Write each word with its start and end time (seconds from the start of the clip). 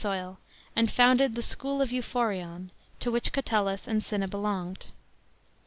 xt 0.01 0.03
soil, 0.03 0.39
and 0.75 0.89
founded" 0.91 1.35
the 1.35 1.43
school 1.43 1.79
of 1.79 1.91
Euphorion," 1.91 2.71
to 2.99 3.11
which 3.11 3.31
Catullus 3.31 3.85
and 3.87 4.03
Cinna 4.03 4.27
belonged. 4.27 4.87